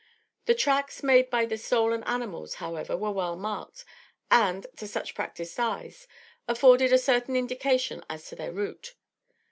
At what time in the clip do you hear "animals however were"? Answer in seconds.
2.05-3.11